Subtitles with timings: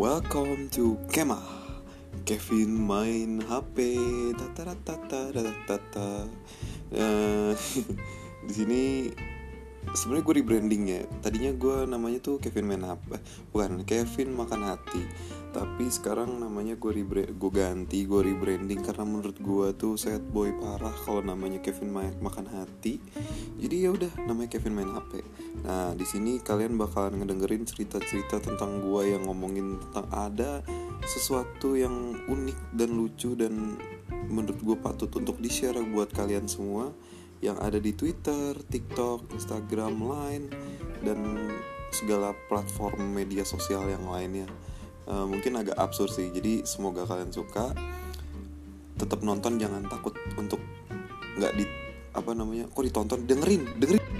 [0.00, 1.44] Welcome to Kemah.
[2.24, 3.92] Kevin main HP
[4.32, 4.72] tata
[6.96, 7.52] uh,
[8.48, 8.82] di sini
[9.92, 11.04] sebenarnya gue rebranding ya.
[11.20, 13.20] Tadinya gue namanya tuh Kevin main HP
[13.52, 15.04] bukan Kevin makan hati
[15.50, 20.94] tapi sekarang namanya gue gue ganti gue rebranding karena menurut gue tuh sad boy parah
[21.02, 23.02] kalau namanya Kevin main makan hati.
[23.60, 25.20] Jadi ya udah namanya Kevin main HP
[25.60, 30.64] nah di sini kalian bakalan ngedengerin cerita-cerita tentang gue yang ngomongin tentang ada
[31.04, 33.76] sesuatu yang unik dan lucu dan
[34.30, 36.94] menurut gue patut untuk di share buat kalian semua
[37.40, 40.46] yang ada di Twitter, TikTok, Instagram, Line
[41.00, 41.18] dan
[41.90, 44.46] segala platform media sosial yang lainnya
[45.10, 46.30] uh, mungkin agak absurd sih.
[46.30, 47.74] Jadi semoga kalian suka.
[48.94, 50.62] Tetap nonton jangan takut untuk
[51.40, 51.64] nggak di
[52.14, 53.26] apa namanya kok ditonton?
[53.26, 54.19] Dengerin dengerin